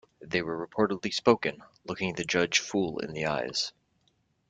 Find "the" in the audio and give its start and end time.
2.15-2.23, 3.13-3.27